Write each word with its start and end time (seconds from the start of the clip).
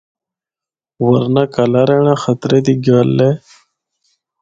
ورنہ 1.07 1.43
کَہلا 1.53 1.81
رہنڑا 1.89 2.15
خطرہ 2.23 2.57
دی 2.65 2.73
گل 2.85 3.17
اے۔ 3.25 3.29